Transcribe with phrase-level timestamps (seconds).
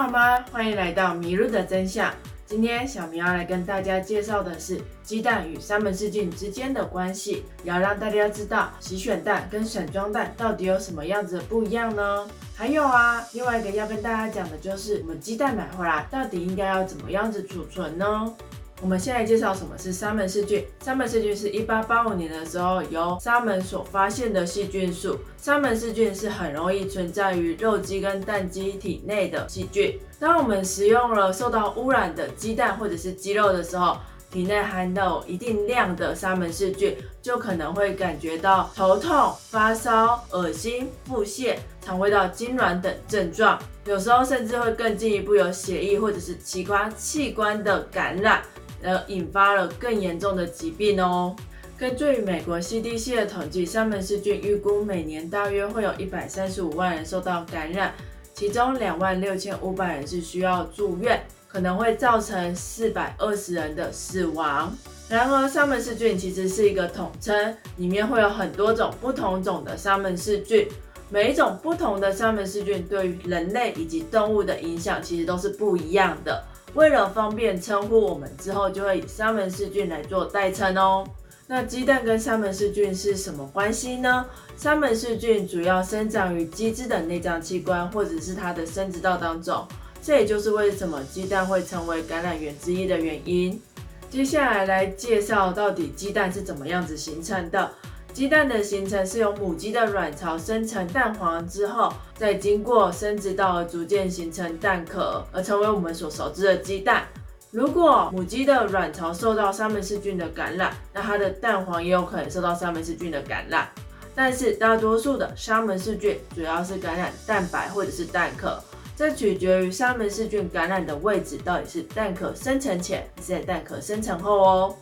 [0.00, 0.40] 好吗？
[0.52, 2.14] 欢迎来到迷路的真相。
[2.46, 12.24] 今天小明要来跟大家介绍的是鸡蛋与三门氏菌之间的关系，要让大家知道洗选蛋跟散装蛋到底有什么样子的不一样呢？
[12.54, 18.32] 还有啊，另外一个要跟大家讲的就是我们鸡蛋买回来到底应该要怎么样子储存呢？
[18.80, 20.64] 我们先来介绍什么是沙门氏菌。
[20.84, 25.18] 沙门氏菌是一八八五年的时候由沙门所发现的细菌素。
[25.36, 29.98] 沙门氏菌是很容易存在于肉鸡跟蛋鸡体内的细菌。
[30.20, 33.96] 当我们食用了受到污染的鸡蛋或者是鸡肉的时候，
[34.30, 43.58] 体内含有一定量的沙门氏菌，就可能会感觉到头痛、发烧、恶心、腹泻、肠胃道痉挛等症状。
[43.86, 48.42] 有时候甚至会更进一步有血液或者是其他器官的感染。
[48.82, 51.34] 而引发了更严重的疾病哦。
[51.78, 57.94] 根据美国 CDC 的统计，沙门氏菌预估每年大约会有一百三十五万人受到感染，
[58.34, 64.76] 其中两万六千五百人是需要住院，可能会造成四百二十人的死亡。
[65.08, 70.68] 然而，沙门氏菌其实是一个统称，里面会有很多种不同种的沙门氏菌，
[71.08, 76.44] 每一种不同的沙门氏菌对于人类以及动物的影响其实都是不一样的。
[76.78, 81.04] 为了方便称呼，我们之后就会以沙门氏菌来做代称哦。
[81.48, 84.24] 那鸡蛋跟沙门氏菌是什么关系呢？
[84.56, 89.66] 沙门氏菌主要生长于鸡只的内脏器官或者是它的生殖道当中，
[90.00, 93.60] 这也就是为什么鸡蛋会成为感染源之一的原因。
[94.08, 97.72] 接下来来介绍到底鸡蛋是怎么样子形成的。
[98.18, 107.06] 鸡蛋的形成是由母鸡的卵巢生成蛋黄之后，再经过生殖道逐渐形成蛋壳，而成为我们所熟知的鸡蛋。
[107.52, 113.68] 如果母鸡的卵巢受到沙门氏菌的感染，那它的蛋黄也有可能受到沙门氏菌的感染。
[114.16, 118.60] 但是大多数的沙门氏菌主要是感染蛋白或者是蛋壳，
[118.96, 124.76] 这取决于沙门氏菌感染的位置到底是蛋壳生成前还是在蛋壳生成后哦。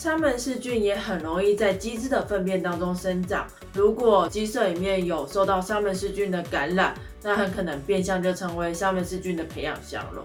[0.00, 3.46] 沙门氏菌也很容易在鸡只的粪便当中生长。
[3.74, 10.24] 如果鸡舍里面有受到沙门氏菌的感染，那很可能变相就成为沙门氏菌的培养箱了。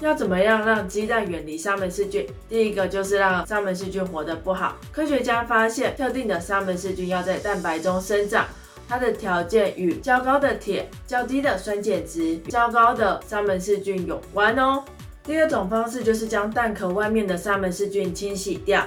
[0.00, 2.26] 要怎么样让鸡蛋远离沙门氏菌？
[2.48, 4.76] 第一个就是让沙门氏菌活得不好。
[4.90, 8.48] 科学家发现，特定的沙门氏菌要在蛋白中生长，
[8.88, 14.82] 它的条件与较高的铁、较低的酸碱值、较高的沙门氏菌有关哦。
[15.22, 18.84] 第二种方式就是将蛋壳外面的沙门氏菌清洗掉。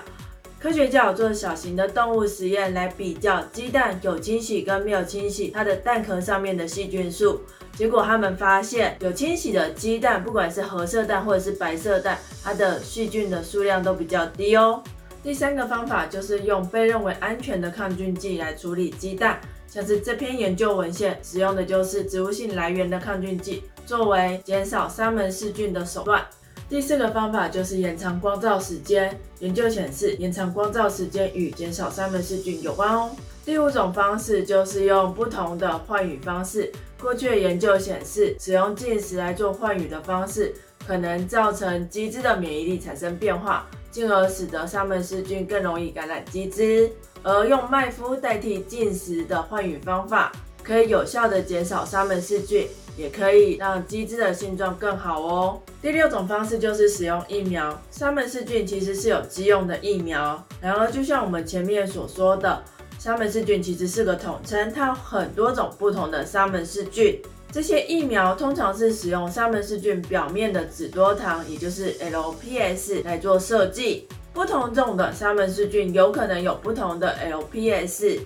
[0.66, 7.40] 科学家有做小型的动物实验来比较鸡蛋有清洗跟没有清洗它的蛋壳上面的细菌数，
[7.74, 14.82] 结果他们发现有清洗的鸡蛋，不管是褐色蛋或者是白色蛋，它的细菌的数量都比较低哦。
[15.22, 26.26] 第三个方法就是用被认为安全的抗菌剂来处理鸡蛋，像是这篇研究文献使用的就是植物性来源的抗菌剂，作为减少沙门氏菌的手段。
[26.68, 29.18] 第四个方法就是延长光照时间。
[29.40, 33.12] 研究显示，延长光照时间与减少沙门氏菌有关哦。
[33.46, 36.72] 第五种方式就是用不同的换羽方式。
[37.00, 40.56] 过去的研究显示，使用进食来做换羽的方式，
[40.88, 46.90] 可能造成鸡只的免疫力产生变化，进而使得沙门氏菌更容易感染鸡只。
[47.22, 50.32] 而用麦麸代替进食的换羽方法，
[50.64, 52.68] 可以有效的减少沙门氏菌。
[52.98, 55.62] 也可以让鸡只的性状更好哦。
[55.86, 57.80] 第六种方式就是使用疫苗。
[57.92, 62.60] 沙门氏菌其实是有鸡用的疫苗，然而就像我们前面所说的，
[62.98, 67.22] 沙门氏菌其实是个统称，它有很多种不同的沙门氏菌。
[67.52, 74.08] 这些疫苗通常是使用沙门氏菌表面的脂多糖，也就是 LPS 来做设计。
[74.34, 78.22] 不同种的沙门氏菌有可能有不同的 LPS，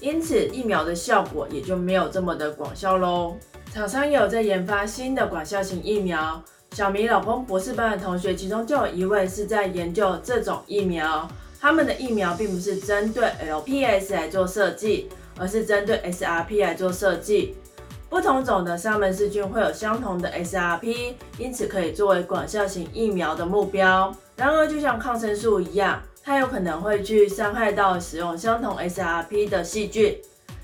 [0.00, 3.36] 因此疫苗的效果也就没有这么的广效喽。
[3.72, 6.42] 厂商有在研发新的广效型疫苗。
[6.72, 11.28] 小米老公博士班的同学，其中就有一位是在研究这种疫苗。
[11.60, 17.56] 他们的疫苗并不是针对 LPS 来做设计，而是针对 SRP 来做设计。
[18.08, 24.14] 不同种的沙门氏菌会有相同的 SRP，因此可以作为广效型疫苗的目标。
[24.36, 30.16] 然而，就像抗生素一样，它有可能会去伤害到使用相同 SRP 的细菌。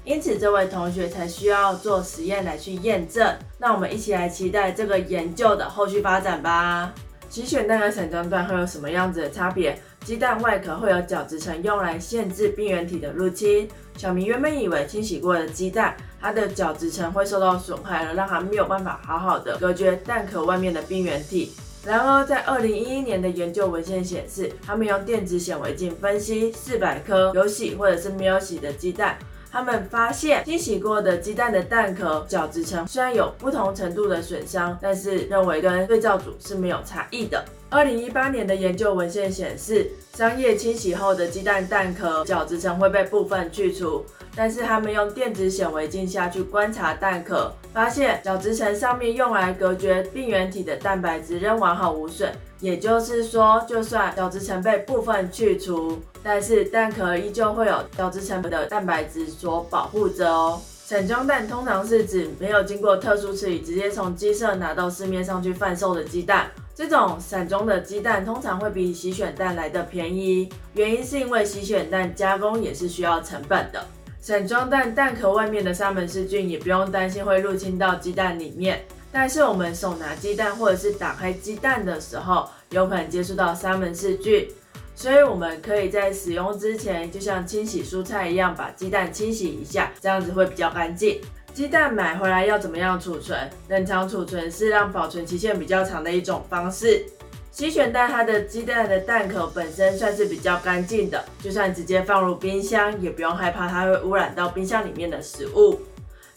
[0.07, 3.27] 因此，这位同学才需要做实验来去验证。
[3.59, 6.95] 那我们一起来期待这个研究的后续发展吧。
[7.29, 9.77] 洗选蛋和散装蛋会有什么样子的差别？
[10.05, 13.69] 鸡蛋外壳会有角质层，用来限制病原体的入侵。
[13.97, 21.53] 小明原本以为清洗过的鸡蛋，它的角质层会受到损害了，让它没有办法好好的隔绝蛋壳外面的病原体。
[21.85, 29.19] 然而，在二零一一年的研究文献显示，他们用电子显微镜分析四百颗有洗或者是没有洗的鸡蛋。
[29.57, 37.43] 他们发现清洗过的鸡蛋的蛋壳角质层虽然有不同程度的损伤，但是认为跟对照组是没有差异的。
[37.69, 44.05] 二零一八年的研究文献显示，商业清洗后的鸡蛋蛋壳角质层会被部分去除，
[44.37, 52.33] 但是他们用电子显微镜下去观察蛋壳，发现角质层上面用来隔绝病原体的蛋白质仍完好无损。
[52.61, 60.61] 也就是说，就算角质层被部分去除，但是蛋壳依旧会有角质层的蛋白质所保护着哦。
[60.63, 66.49] 散装蛋通常是指没有经过特殊处理，直接从鸡舍拿到市面上去贩售的鸡蛋。
[66.77, 73.83] 这种散装的鸡蛋通常会比洗选蛋来的便宜，原因是因为洗选蛋加工也是需要成本的。
[74.21, 84.47] 散装蛋蛋壳外面的沙门氏菌也不用担心会入侵到鸡蛋里面，但是我们手拿鸡蛋或者是打开鸡蛋的时候，有可能接触到沙门氏菌，
[84.95, 91.23] 所以我们可以在使用之前，就像清洗蔬菜一样，把鸡蛋清洗一下，这样子会比较干净。
[91.57, 93.49] 鸡蛋买回来要怎么样储存？
[93.71, 97.03] 冷藏储存是让保存期限比较长的一种方式。
[97.51, 105.81] 洗选蛋它的鸡蛋的蛋壳本身算是比较干净的，就算直接放入冰箱，也不用害怕它会污染到冰箱里面的食物。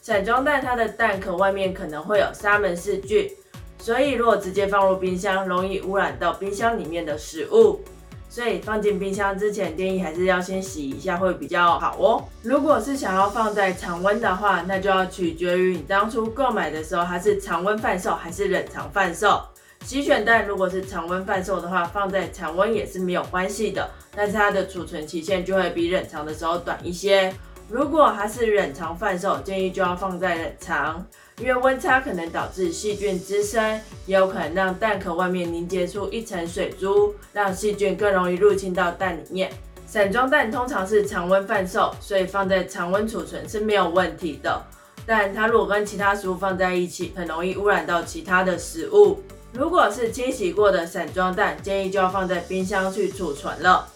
[0.01, 3.29] 散装蛋它的蛋壳外面可能会有沙门氏菌，
[3.77, 7.81] 所以如果直接放入冰箱，容易污染到冰箱里面的食物。
[8.29, 12.23] 所以放进冰箱之前，建议还是要先洗一下会比较好哦。
[12.43, 19.41] 如果是想要放在常温的话，那就要取决于你当初购买的时候它是常温贩售还是冷藏贩售。
[19.83, 27.33] 洗选蛋如果是常温贩售的话，放在常温也是没有关系的，但是它的储存期限就会比冷藏的时候短一些。
[27.67, 31.05] 如果它是冷藏贩售，建议就要放在冷藏。
[31.39, 39.49] 因为温差可能导致细菌滋生，也有可能让蛋壳外面凝结出一层水珠，让细菌更容易入侵到蛋里面。
[39.87, 44.61] 散装蛋通常是常温贩售，所以放在常温储存是没有问题的。
[45.05, 49.19] 但它如果跟其他食物放在一起，很容易污染到其他的食物。
[49.53, 53.87] 如果是清洗过的散装蛋，建议就要放在冰箱去储存了，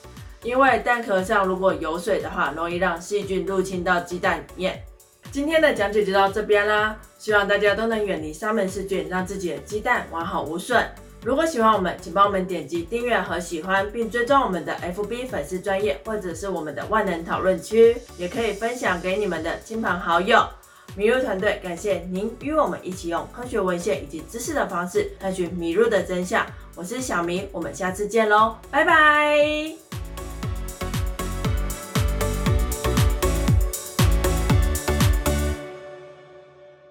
[0.42, 4.82] 因为蛋壳上如果有水的话，容易让细菌入侵到鸡蛋里面。
[5.32, 10.86] 今天的讲解就到这边啦，希望大家都能远离沙门氏菌，让自己的鸡蛋完好无损。
[11.24, 20.46] 如果喜欢我们，请帮我们点击订阅和喜欢，并追踪我们的 FB 粉丝专业，或者是我们的万能讨论区，也可以分享给你们的亲朋好友。
[20.98, 26.46] 米露团队感谢您与我们一起用科学文献以及知识的方式探寻米露的真相。
[26.76, 29.93] 我是小明，我们下次见喽，拜拜。